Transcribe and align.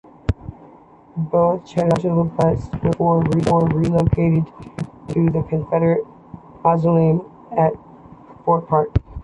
Both 1.15 1.63
generals' 1.65 2.31
busts 2.35 2.71
were 2.97 3.23
therefore 3.23 3.67
relocated 3.67 4.47
to 5.09 5.29
the 5.29 5.43
Confederate 5.47 6.07
Monument 6.63 7.23
at 7.55 7.73
Forsyth 8.43 8.67
Park. 8.67 8.95